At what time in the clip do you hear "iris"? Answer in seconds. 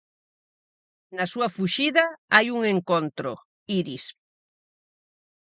3.79-4.05